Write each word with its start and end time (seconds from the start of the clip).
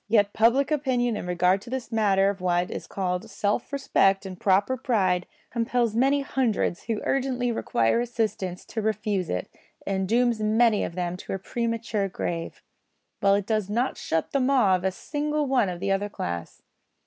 Yet 0.07 0.33
public 0.33 0.71
opinion 0.71 1.15
in 1.15 1.27
regard 1.27 1.61
to 1.61 1.69
this 1.69 1.91
matter 1.91 2.31
of 2.31 2.41
what 2.41 2.71
is 2.71 2.87
called 2.87 3.29
self 3.29 3.71
respect 3.71 4.25
and 4.25 4.39
proper 4.39 4.75
pride 4.75 5.27
compels 5.51 5.93
many 5.95 6.21
hundreds 6.21 6.85
who 6.85 7.01
urgently 7.03 7.51
require 7.51 7.99
assistance 7.99 8.65
to 8.65 8.81
refuse 8.81 9.29
it, 9.29 9.47
and 9.85 10.09
dooms 10.09 10.39
many 10.39 10.83
of 10.83 10.95
them 10.95 11.17
to 11.17 11.33
a 11.33 11.37
premature 11.37 12.09
grave, 12.09 12.63
while 13.19 13.35
it 13.35 13.45
does 13.45 13.69
not 13.69 13.95
shut 13.95 14.31
the 14.31 14.39
maw 14.39 14.75
of 14.75 14.83
a 14.83 14.91
single 14.91 15.45
one 15.45 15.69
of 15.69 15.79
the 15.79 15.91
other 15.91 16.09
class. 16.09 16.63